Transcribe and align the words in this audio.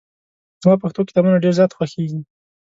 زما 0.61 0.75
پښتو 0.83 1.07
کتابونه 1.07 1.41
ډېر 1.43 1.53
زیات 1.59 1.71
خوښېږي. 1.77 2.19